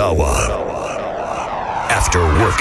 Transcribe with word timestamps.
Hour. 0.00 0.22
After 1.90 2.20
work. 2.20 2.58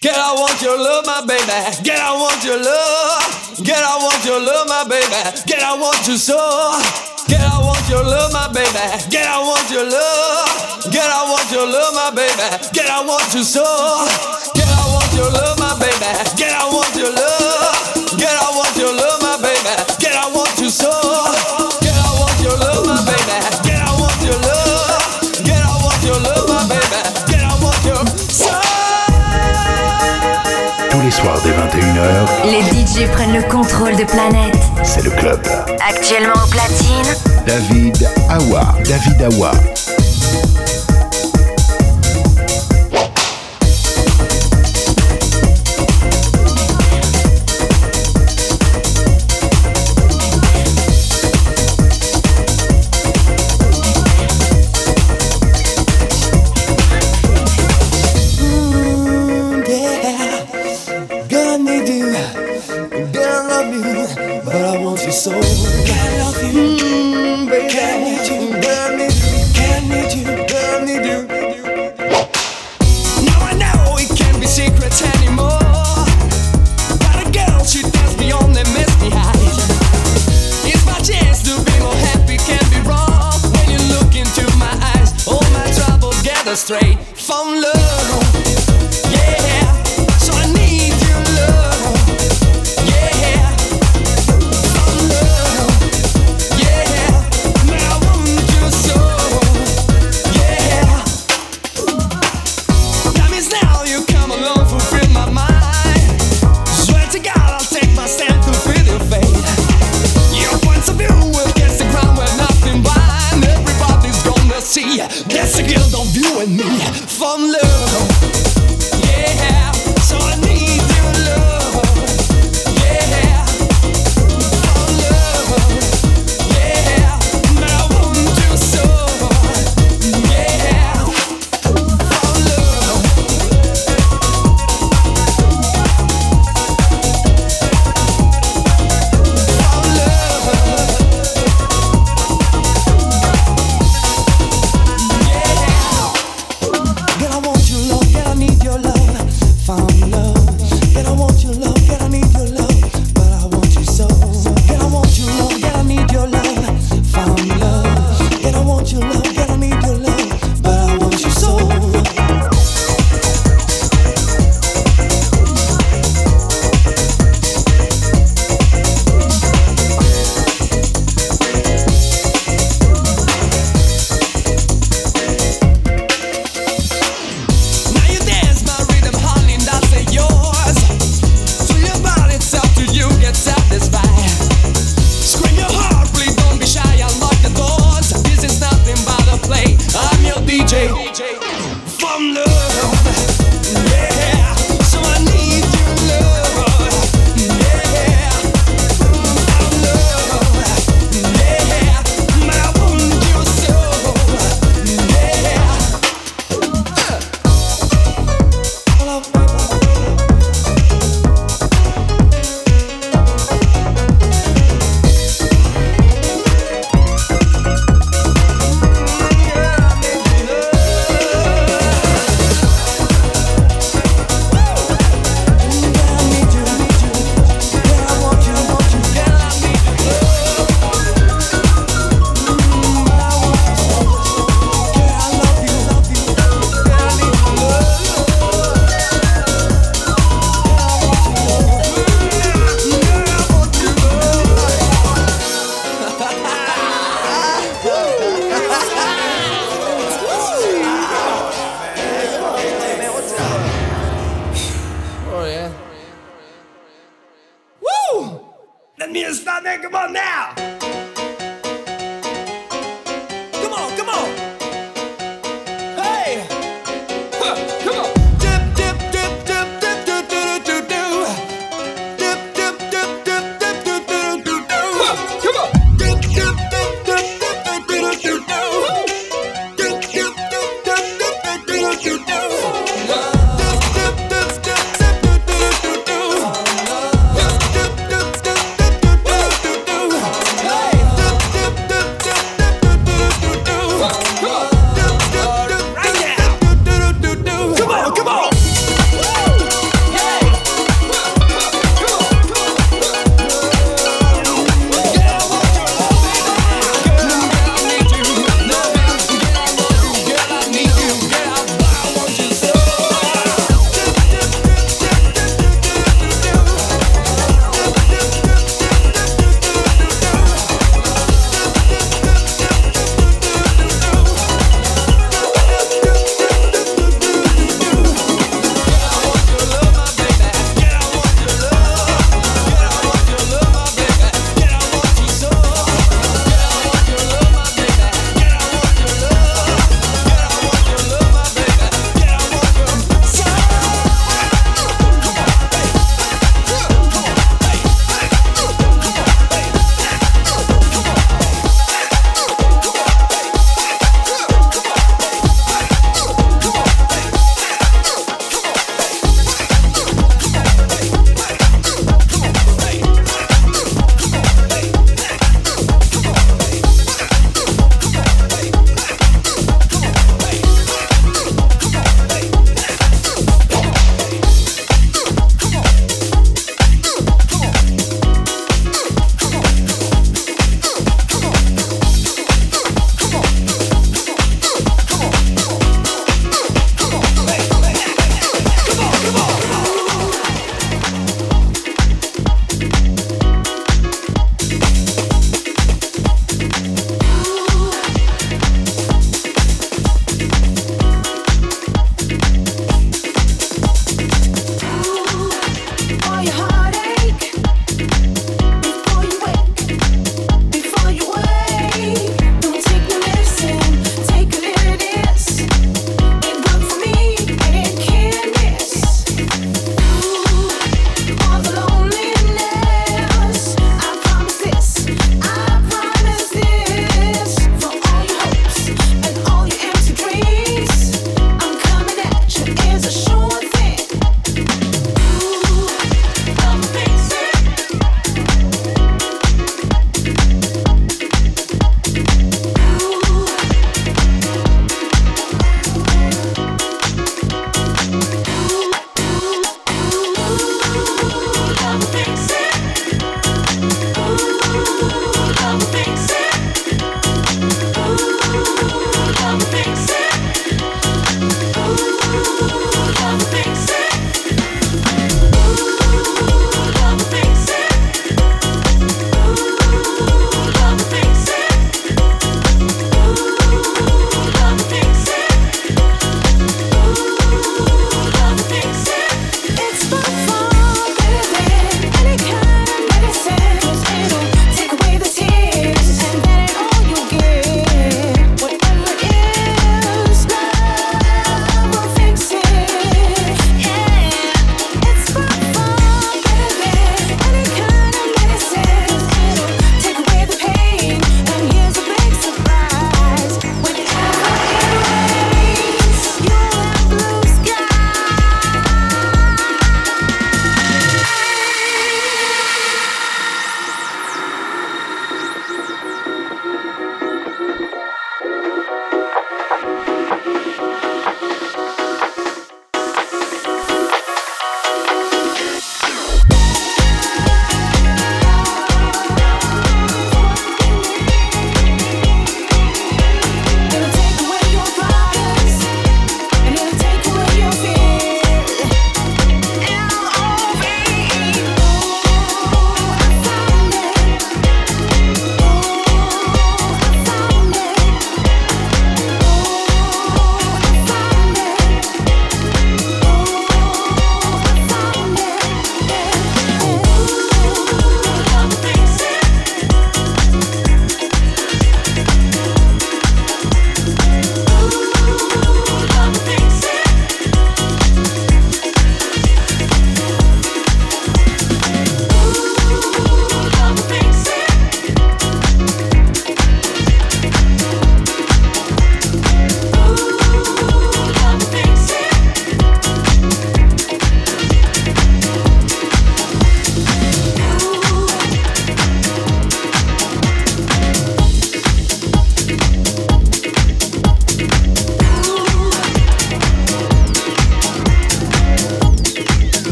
Get 0.00 0.14
I 0.14 0.32
want 0.34 0.62
your 0.62 0.78
love, 0.78 1.06
my 1.06 1.26
baby. 1.26 1.42
Get 1.82 1.98
I 1.98 2.12
want 2.12 2.44
your 2.44 2.62
love. 2.62 3.64
Get 3.64 3.78
I 3.78 3.96
want 4.00 4.24
your 4.24 4.40
love, 4.40 4.68
my 4.68 4.84
baby. 4.84 5.42
Get 5.46 5.60
I 5.60 5.76
want 5.76 6.06
you 6.06 6.16
so. 6.16 7.09
Get 7.30 7.40
I 7.46 7.62
want 7.62 7.88
your 7.88 8.02
love, 8.02 8.32
my 8.32 8.48
baby. 8.50 8.74
Get 9.08 9.26
I 9.26 9.38
want 9.38 9.70
your 9.70 9.86
love. 9.86 10.90
Get 10.90 11.06
I 11.06 11.22
want 11.30 11.46
your 11.52 11.66
love, 11.66 11.94
my 11.94 12.10
baby. 12.10 12.34
Get 12.74 12.90
I 12.90 13.06
want 13.06 13.32
your 13.32 13.44
soul. 13.44 14.02
Get 14.58 14.66
I 14.66 14.82
want 14.90 15.14
your 15.14 15.30
love, 15.30 15.56
my 15.62 15.78
baby. 15.78 16.10
Get 16.36 16.50
I 16.50 16.66
want 16.66 16.90
your 16.96 17.14
love. 17.14 17.59
soirs 31.20 31.40
dès 31.42 31.50
21h, 31.50 32.50
les 32.50 32.62
DJ 32.62 33.10
prennent 33.10 33.34
le 33.34 33.42
contrôle 33.42 33.96
de 33.96 34.04
planète. 34.04 34.56
C'est 34.82 35.04
le 35.04 35.10
club. 35.10 35.40
Actuellement 35.86 36.34
au 36.44 36.48
platine, 36.48 37.14
David 37.46 38.08
Awa. 38.28 38.74
David 38.84 39.22
Awa. 39.22 39.52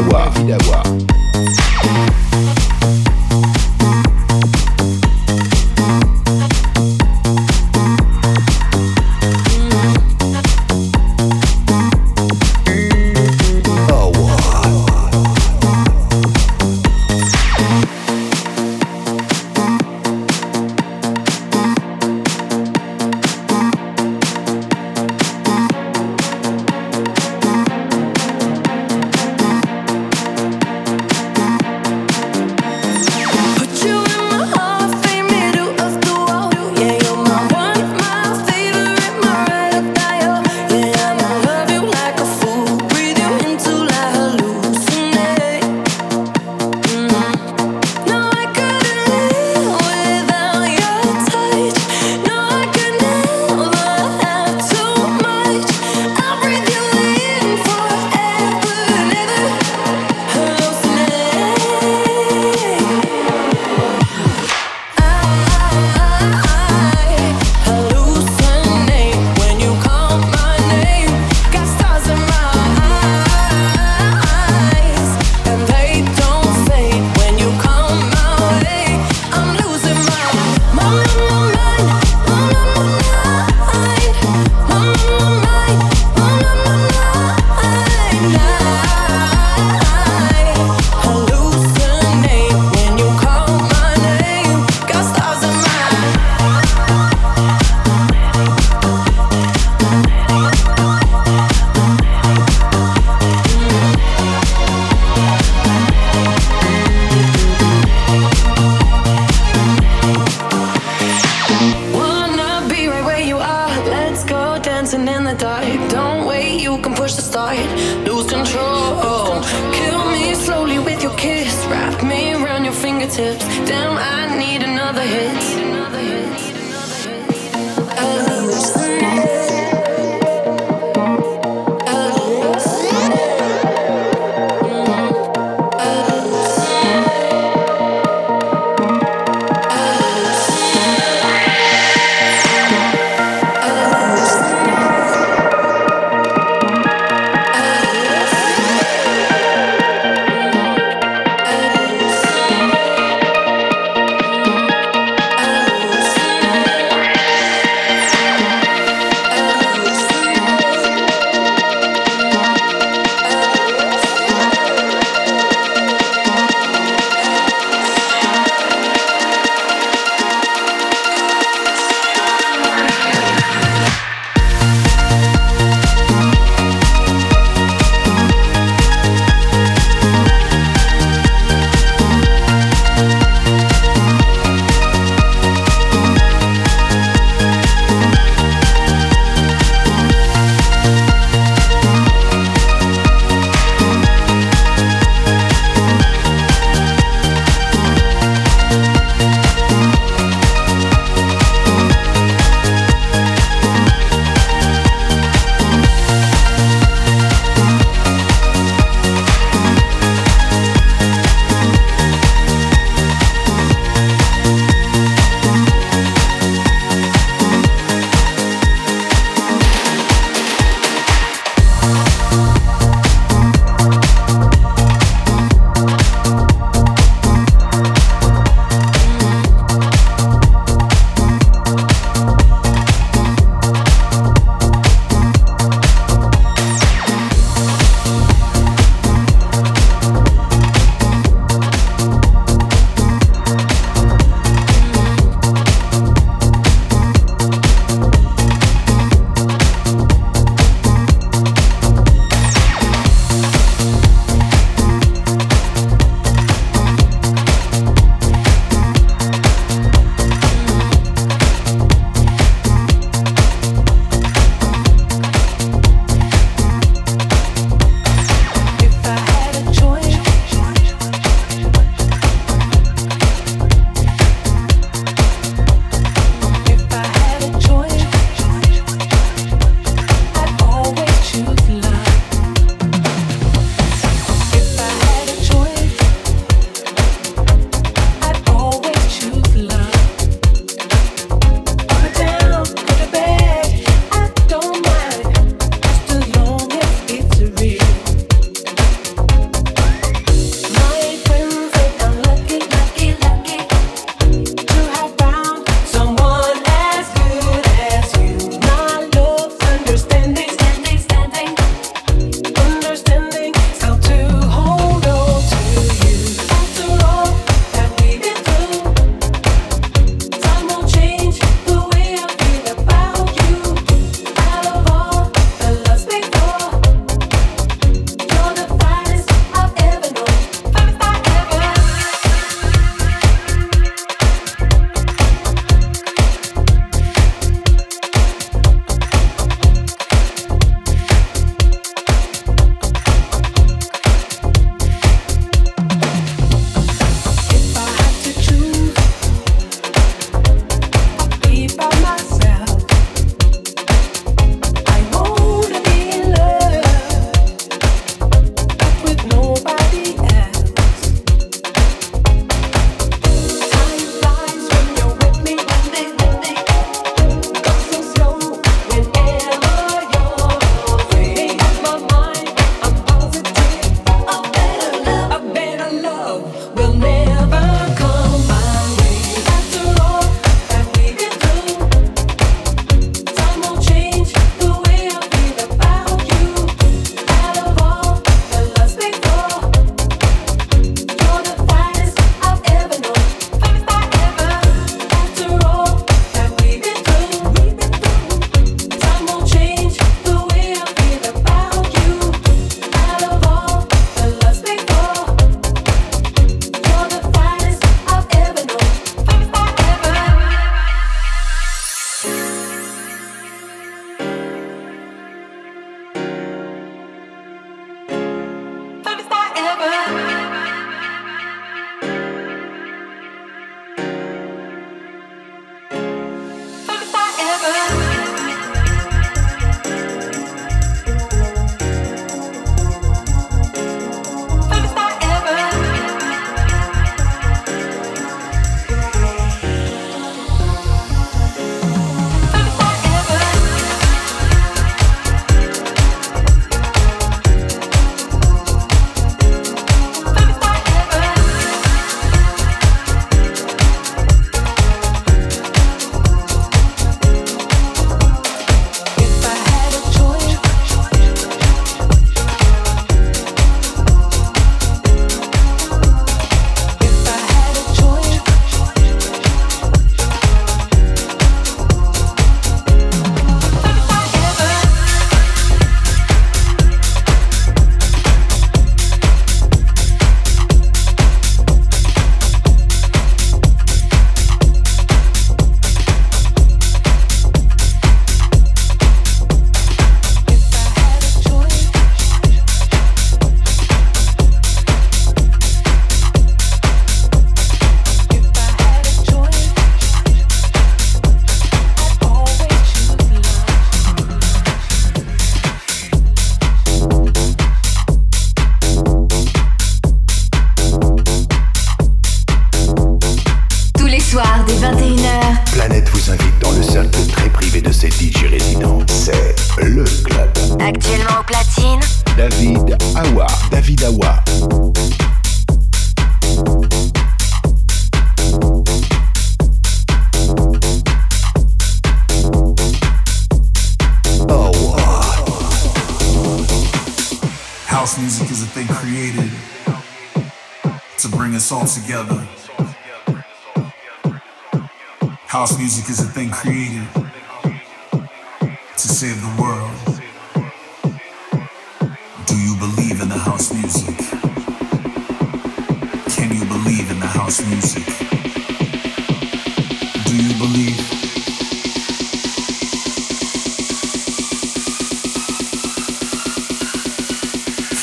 David 0.00 0.69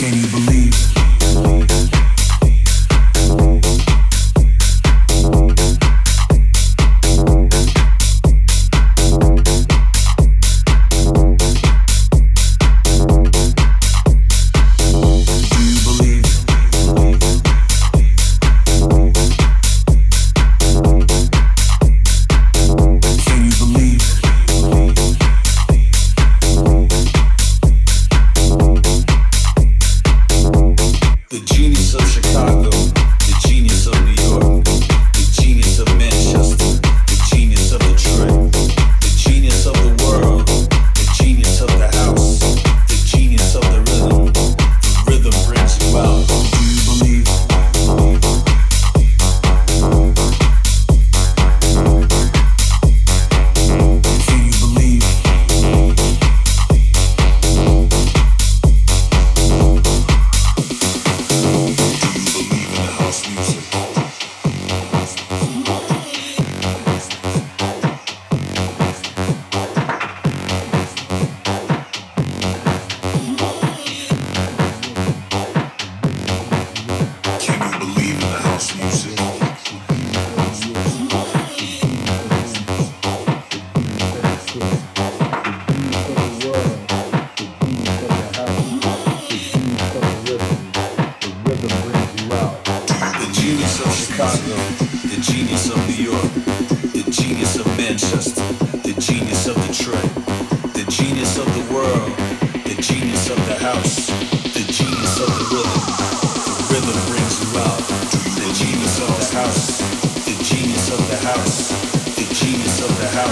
can 0.10 0.18
you 0.18 0.28
believe? 0.28 0.87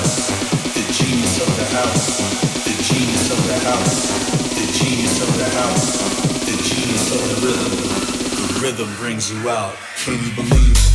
the 0.01 0.93
genius 0.93 1.41
of 1.41 1.55
the 1.57 1.65
house, 1.75 2.19
the 2.65 2.83
genius 2.83 3.31
of 3.31 3.47
the 3.47 3.59
house, 3.65 4.09
the 4.55 4.71
genius 4.73 5.21
of 5.21 5.37
the 5.37 5.45
house, 5.59 6.45
the 6.45 6.63
genius 6.63 7.11
of 7.11 7.21
the 7.29 7.47
rhythm. 7.47 7.73
The 8.35 8.59
rhythm 8.61 8.95
brings 8.97 9.31
you 9.31 9.49
out. 9.49 9.75
Can 10.03 10.21
you 10.23 10.35
believe? 10.35 10.94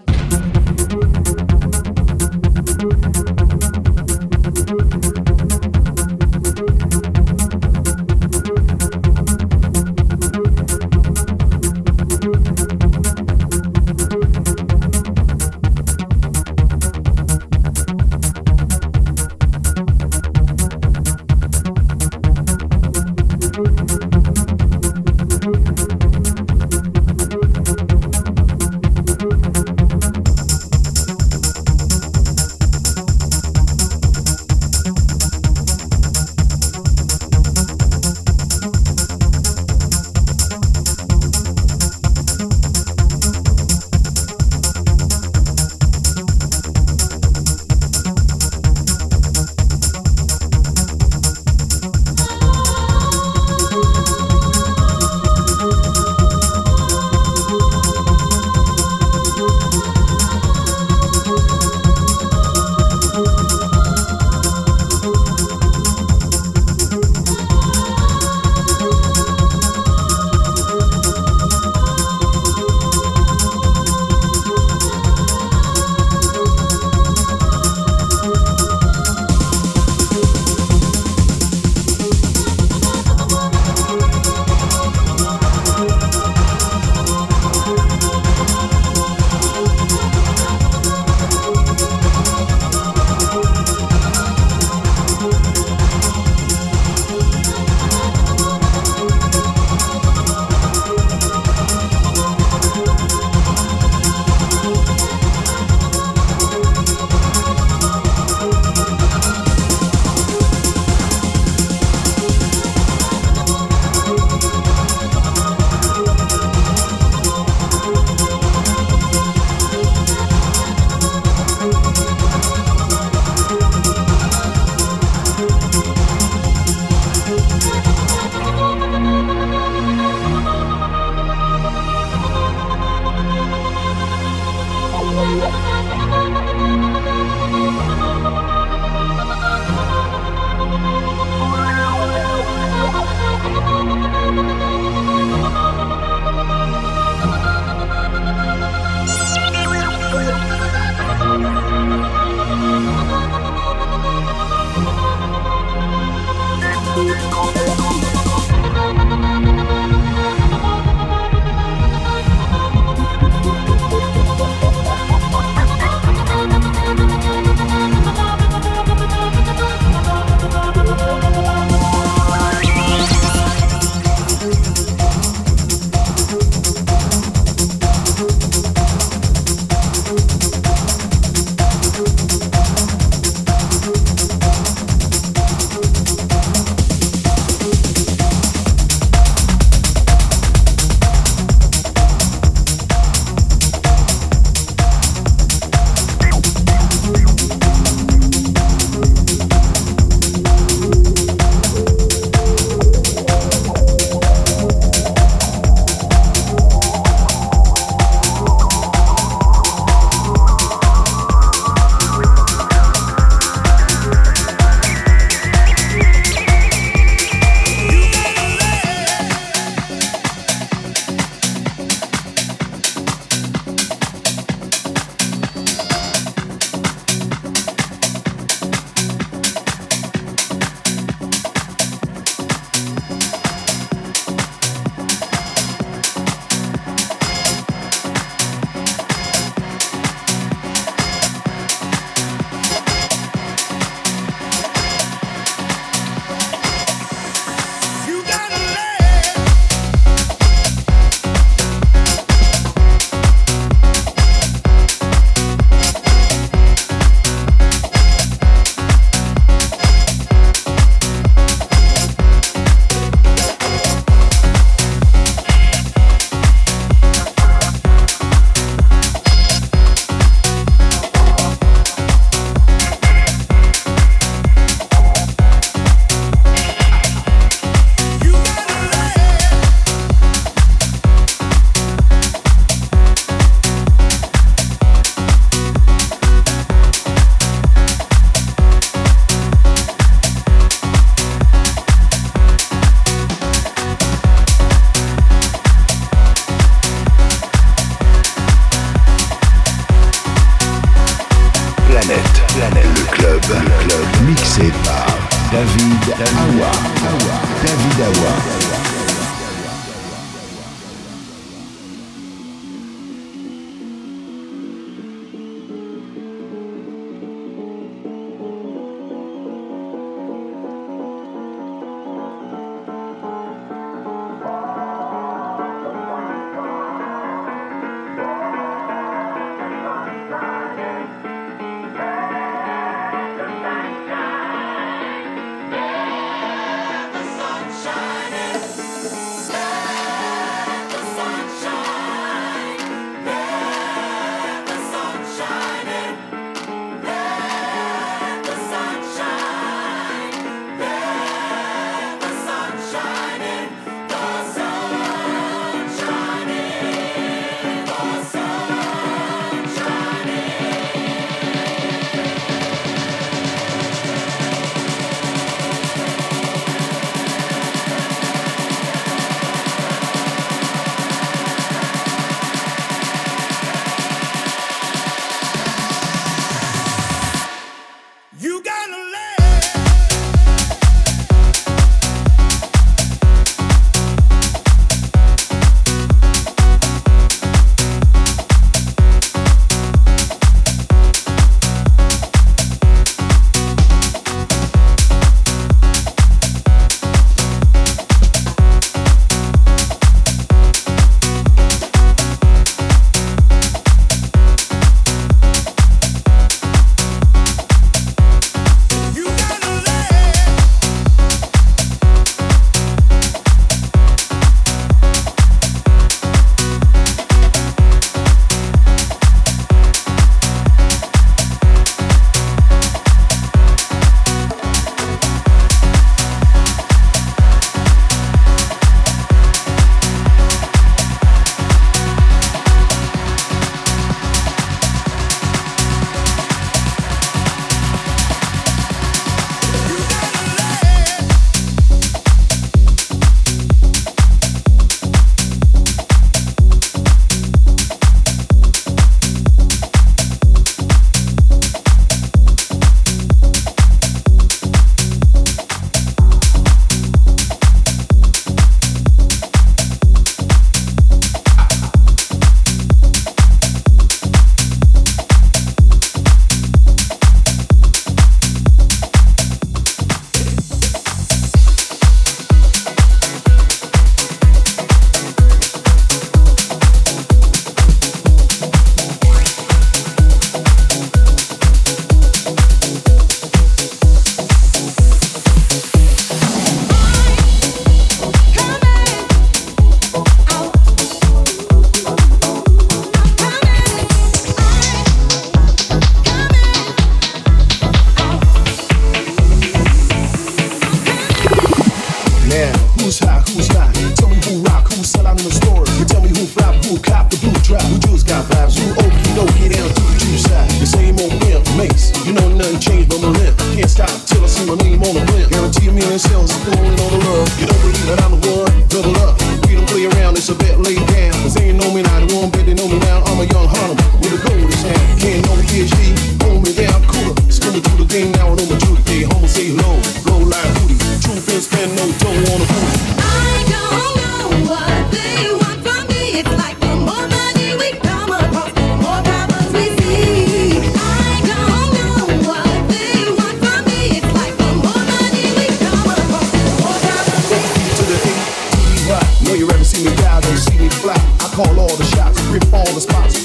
But 505.97 506.07
tell 506.07 506.21
me 506.21 506.29
who 506.29 506.45
flop, 506.45 506.75
who 506.85 506.99
cop, 506.99 507.29
the 507.29 507.37
blue 507.41 507.55
drop, 507.63 507.83
who 507.89 507.97
just 507.99 508.27
got 508.27 508.45
vibes, 508.51 508.77
who 508.77 508.87
okie 508.99 509.33
dokie 509.33 509.69
down 509.71 509.89
to 509.89 510.01
the 510.01 510.15
true 510.19 510.37
side. 510.37 510.69
The 510.79 510.87
same 510.87 511.15
old 511.19 511.33
pimp, 511.41 511.63
mace. 511.75 512.11
You 512.25 512.33
know 512.33 512.47
nothing 512.53 512.79
changed 512.79 513.09
but 513.09 513.21
my 513.21 513.31
limp. 513.31 513.57
Can't 513.75 513.89
stop 513.89 514.11
till 514.27 514.43
I 514.43 514.47
see 514.47 514.65
my 514.65 514.75
name 514.79 515.01
on 515.03 515.13
the 515.15 515.23
blimp. 515.25 515.49
Guarantee 515.51 515.87
a 515.87 515.91
million 515.91 516.19
sales, 516.19 516.51
I'm 516.51 516.61
feeling 516.67 516.97
all 516.99 517.11
the 517.11 517.21
love. 517.27 517.47
You 517.59 517.65
don't 517.67 517.81
believe 517.81 518.07
that 518.11 518.19
I'm 518.23 518.33
the 518.35 518.41
one? 518.51 518.73
Double 518.87 519.15
up. 519.23 519.35
We 519.67 519.75
don't 519.75 519.89
play 519.89 520.05
around, 520.07 520.37
it's 520.37 520.49
a 520.49 520.55
bet 520.55 520.79
laid 520.79 521.01
down. 521.11 521.33
Cause 521.43 521.55
they 521.55 521.73
ain't 521.73 521.79
know 521.79 521.91
me 521.93 522.01
now, 522.03 522.19
the 522.21 522.27
one 522.35 522.49
bet 522.51 522.65
they 522.65 522.75
know 522.75 522.87
me 522.87 522.99
now. 522.99 523.23
I'm 523.27 523.39
a 523.41 523.47
young 523.47 523.67
hunter 523.67 523.97
with 524.21 524.35
a 524.35 524.39
golden 524.43 524.71
hand. 524.71 525.05
Can't 525.19 525.41
know 525.45 525.55
me, 525.59 525.65
is 525.81 525.89
she? 525.91 526.13
Hold 526.43 526.63
me 526.63 526.71
down, 526.73 526.99
cooler. 527.07 527.35
School 527.51 527.77
to 527.77 527.93
the 527.97 528.05
thing 528.05 528.31
now, 528.37 528.51
I 528.51 528.55
know 528.55 528.67
my 528.69 528.91
Hey, 529.11 529.23
Homo 529.23 529.45
say 529.45 529.75
hello, 529.75 529.99
low 530.25 530.39
line 530.47 530.73
booty. 530.75 530.95
Truth 531.19 531.49
is, 531.49 531.65
spend 531.65 531.91
no 531.97 532.07
dough 532.17 532.53
on 532.53 532.61
a 532.61 532.65
booty. 532.65 533.60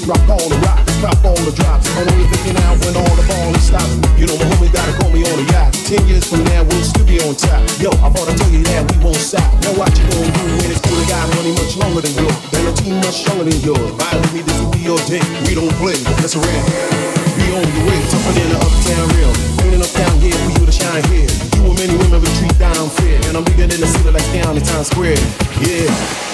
Drop 0.07 0.23
all 0.31 0.47
the 0.47 0.55
rocks, 0.63 0.87
drop 1.03 1.19
all 1.27 1.35
the 1.43 1.51
drops. 1.51 1.83
Only 1.99 2.23
thinking 2.31 2.55
out 2.63 2.79
when 2.79 2.95
all 2.95 3.11
the 3.19 3.27
ball 3.27 3.51
is 3.51 3.67
stopped. 3.67 3.91
You 4.15 4.23
know 4.23 4.39
my 4.39 4.47
homie 4.55 4.71
gotta 4.71 4.95
call 4.95 5.11
me 5.11 5.19
on 5.27 5.35
the 5.35 5.43
yacht. 5.51 5.75
Ten 5.83 5.99
years 6.07 6.23
from 6.23 6.47
now 6.47 6.63
we'll 6.63 6.79
still 6.79 7.03
be 7.03 7.19
on 7.27 7.35
top. 7.35 7.59
Yo, 7.75 7.91
I 7.99 8.07
ought 8.07 8.23
to 8.23 8.31
tell 8.31 8.47
you 8.47 8.63
that 8.71 8.87
we 8.87 9.03
won't 9.03 9.19
stop. 9.19 9.43
Now 9.67 9.75
what 9.75 9.91
you 9.99 10.07
gonna 10.07 10.31
do 10.31 10.43
when 10.63 10.71
it's 10.71 10.79
cool? 10.79 11.03
got 11.11 11.27
money 11.35 11.51
much 11.59 11.75
longer 11.75 11.99
than 11.99 12.15
yours, 12.23 12.39
and 12.55 12.63
a 12.63 12.73
team 12.79 12.95
much 13.03 13.19
stronger 13.19 13.51
than 13.51 13.59
yours. 13.59 13.83
Ride 13.99 14.15
with 14.23 14.31
me, 14.31 14.41
this 14.47 14.55
will 14.63 14.71
be 14.71 14.79
your 14.87 15.01
day. 15.11 15.19
We 15.43 15.59
don't 15.59 15.75
play, 15.75 15.99
that's 16.23 16.39
a 16.39 16.41
rap. 16.41 16.63
Be 17.35 17.51
on 17.51 17.67
your 17.67 17.83
way, 17.91 17.99
tougher 18.07 18.31
than 18.31 18.47
the 18.47 18.59
uptown 18.63 19.05
real. 19.11 19.33
Ain't 19.67 19.83
up 19.83 19.91
down 19.91 20.15
here 20.23 20.39
we 20.47 20.55
gonna 20.55 20.71
shine 20.71 21.03
here. 21.11 21.27
You 21.59 21.67
and 21.67 21.75
many 21.83 21.99
women 21.99 22.23
retreat 22.23 22.55
down 22.55 22.87
fair, 22.95 23.19
and 23.27 23.35
I'm 23.35 23.43
bigger 23.43 23.67
than 23.67 23.83
the 23.83 23.89
city 23.91 24.07
like 24.07 24.23
down 24.31 24.55
in 24.55 24.63
Times 24.63 24.87
Square. 24.87 25.19
Yeah. 25.59 26.26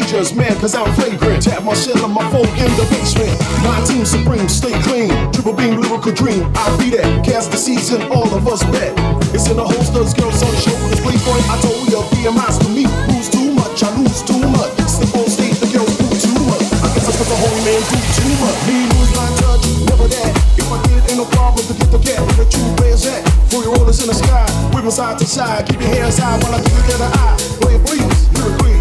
Agents, 0.00 0.34
man, 0.34 0.50
cause 0.58 0.74
I'm 0.74 0.90
flagrant. 0.94 1.42
Tap 1.42 1.62
my 1.62 1.74
shell 1.74 2.02
on 2.04 2.12
my 2.12 2.26
phone 2.30 2.50
in 2.58 2.70
the 2.74 2.86
basement. 2.90 3.30
My 3.62 3.78
team 3.86 4.04
supreme, 4.04 4.48
stay 4.48 4.74
clean. 4.82 5.10
Triple 5.30 5.54
beam, 5.54 5.78
lyrical 5.78 6.12
dream. 6.12 6.50
I'll 6.54 6.78
be 6.78 6.90
that. 6.98 7.06
Cast 7.24 7.52
the 7.52 7.58
season, 7.58 8.02
all 8.10 8.26
of 8.34 8.46
us 8.48 8.62
bet. 8.74 8.90
It's 9.30 9.46
in 9.50 9.56
the 9.56 9.66
holsters, 9.66 10.14
girls 10.14 10.42
on 10.42 10.54
shoulders. 10.58 11.00
Wait 11.06 11.20
for 11.22 11.34
it, 11.38 11.46
I 11.46 11.56
told 11.62 11.86
you, 11.86 12.02
BMI's 12.18 12.58
to 12.62 12.68
me. 12.74 12.84
Lose 13.10 13.30
too 13.30 13.54
much, 13.54 13.82
I 13.82 13.90
lose 13.94 14.22
too 14.26 14.42
much. 14.42 14.72
Step 14.90 15.14
on 15.14 15.28
stage, 15.30 15.58
the 15.62 15.70
girls 15.70 15.94
do 15.94 16.06
too 16.10 16.38
much. 16.50 16.66
I 16.82 16.88
guess 16.94 17.06
that's 17.06 17.18
cause 17.18 17.30
the 17.30 17.38
holy 17.38 17.62
man 17.62 17.82
do 17.86 17.98
too 18.18 18.32
much. 18.42 18.58
Me 18.66 18.76
lose 18.98 19.12
my 19.14 19.28
touch, 19.38 19.64
never 19.86 20.08
that. 20.10 20.30
If 20.58 20.66
I 20.70 20.78
get 20.90 20.98
it, 20.98 21.10
ain't 21.14 21.18
no 21.22 21.26
problem 21.30 21.62
to 21.70 21.74
get 21.74 21.90
the 21.94 22.00
cat. 22.02 22.18
The 22.34 22.46
truth 22.50 22.74
bears 22.78 23.06
at. 23.06 23.22
Your 23.54 23.70
rollers 23.78 24.02
in 24.02 24.08
the 24.10 24.14
sky, 24.18 24.42
wiggle 24.74 24.90
side 24.90 25.16
to 25.18 25.26
side. 25.26 25.68
Keep 25.70 25.80
your 25.80 25.94
hands 25.94 26.18
high 26.18 26.34
while 26.42 26.58
I 26.58 26.58
give 26.58 26.74
you 26.74 26.98
the 26.98 27.06
eye. 27.06 27.38
Play 27.62 27.78
it 27.78 27.82
please, 27.86 28.18
lyrically, 28.34 28.74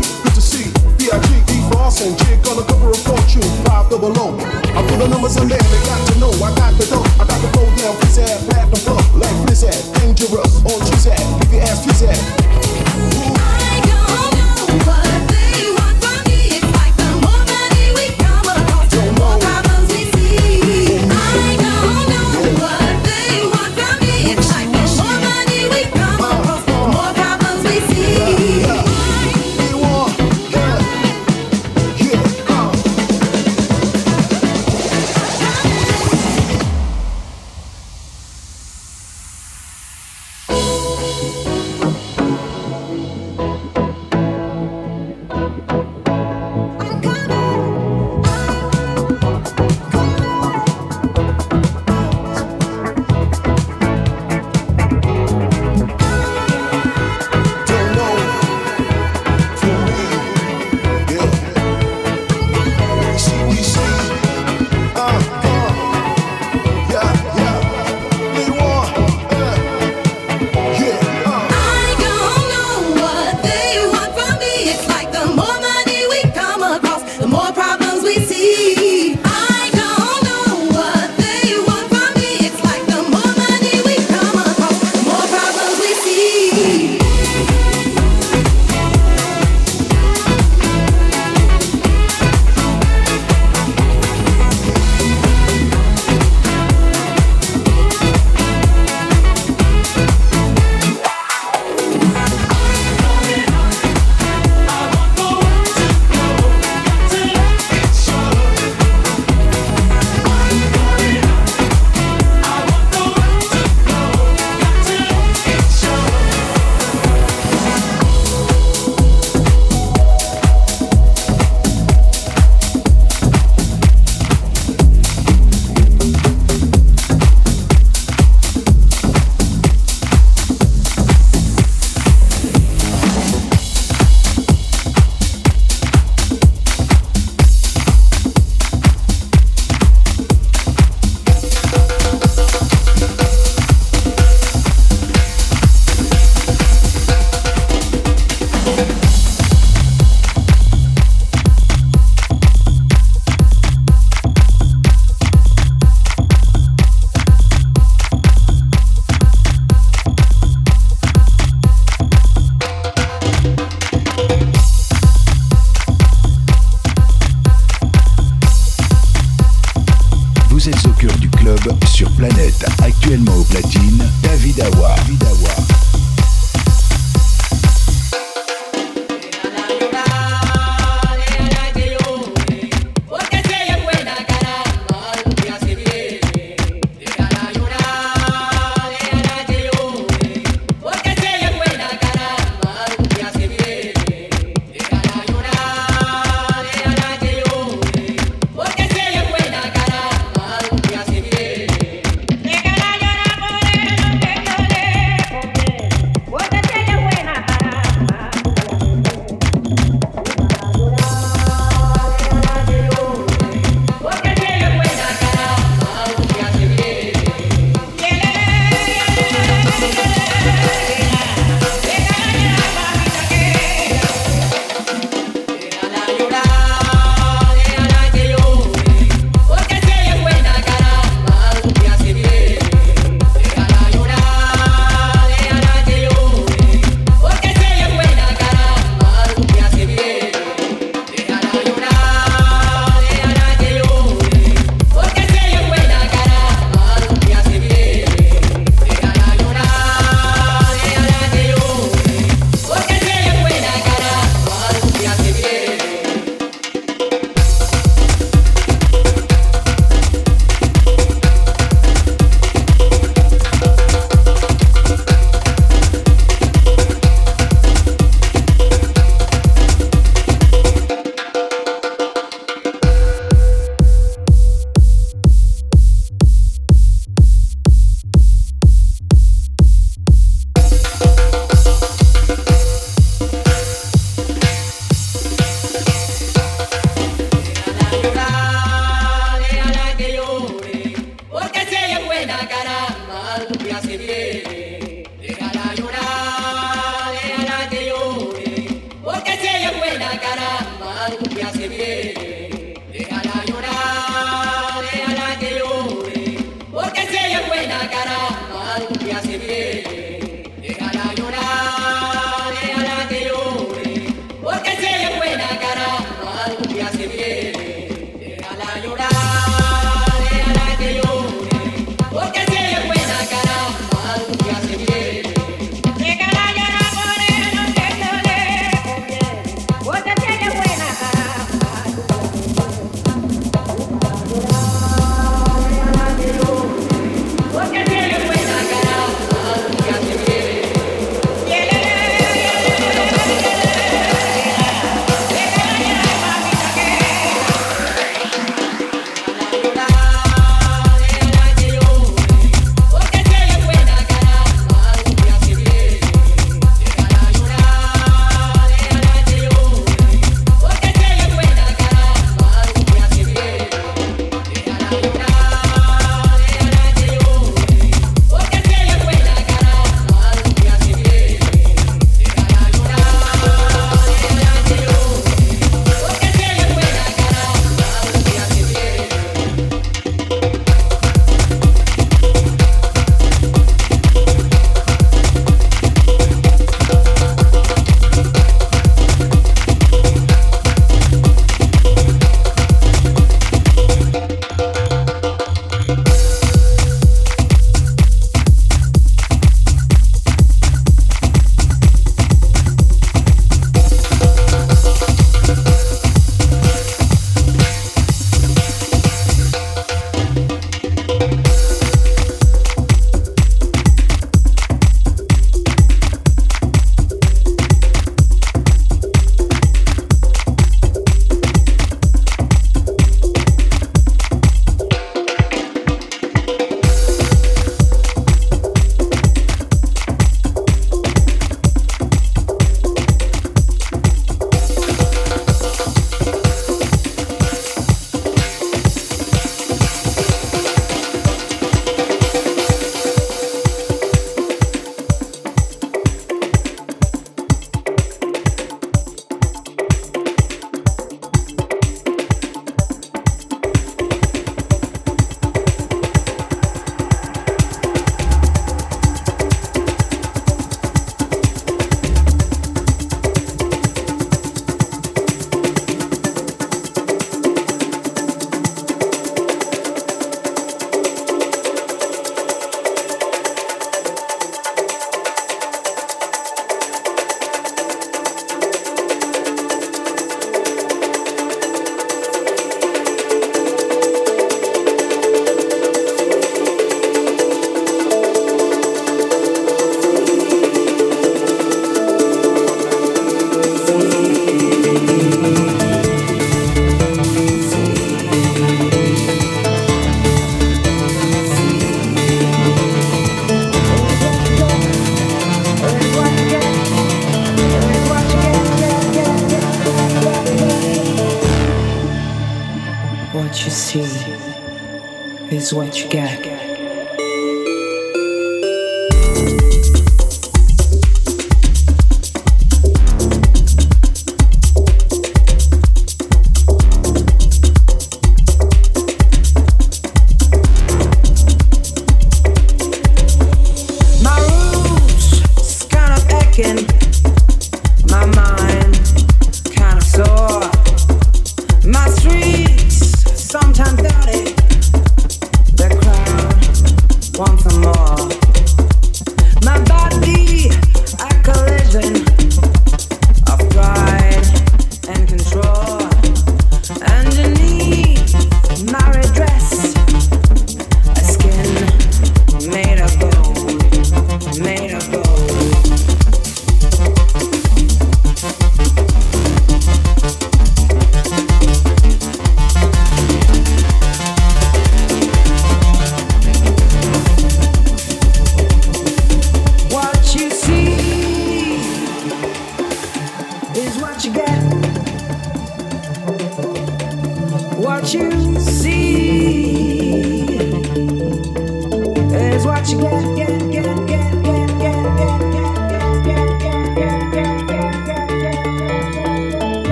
see. 1.22 1.41
B.I.G.E. 1.45 1.70
Boston, 1.70 2.18
jig 2.18 2.47
on 2.47 2.57
the 2.57 2.64
cover 2.64 2.89
of 2.89 3.01
Fortune, 3.03 3.43
five 3.66 3.89
double 3.89 4.14
O. 4.18 4.38
I 4.38 4.82
put 4.88 4.97
the 4.97 5.07
numbers 5.07 5.38
in 5.38 5.47
there, 5.47 5.59
they 5.59 5.82
got 5.86 6.01
to 6.07 6.20
know. 6.20 6.32
I 6.41 6.55
got 6.55 6.74
the 6.80 6.86
dope, 6.89 7.07
I 7.20 7.26
got 7.28 7.39
the 7.41 7.49
flow 7.53 7.68
down, 7.78 7.95
fizz 8.01 8.18
at, 8.20 8.39
platinum 8.49 8.80
flow, 8.82 9.20
like 9.20 9.36
fizz 9.47 9.64
at, 9.64 9.99
dangerous, 9.99 10.64
on 10.66 10.80
cheese 10.88 11.07
at, 11.07 11.20
keep 11.41 11.51
your 11.53 11.61
ass 11.61 11.86
fizz 11.86 12.03
at. 12.03 12.43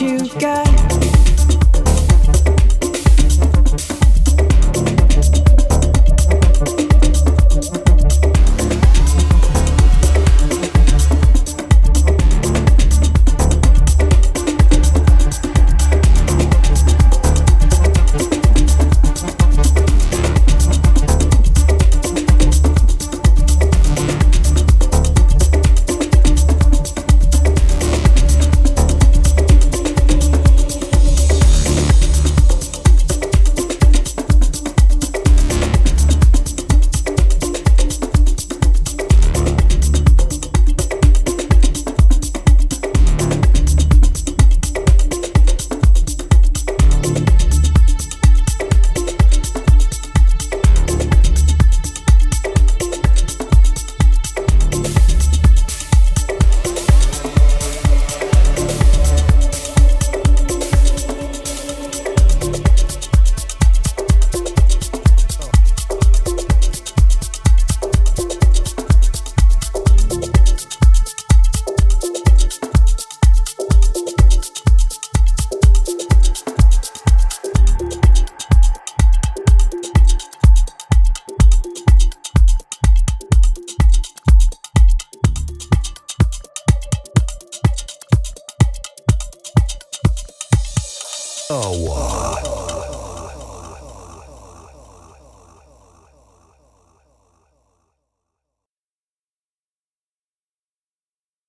you 0.00 0.18
got. 0.40 0.73